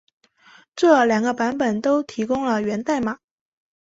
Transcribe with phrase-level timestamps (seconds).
[0.75, 3.19] 这两个版本都提供了源代码。